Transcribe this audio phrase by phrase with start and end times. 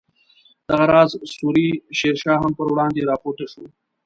[0.69, 3.63] دغه راز سوري شیر شاه هم پر وړاندې راپورته شو.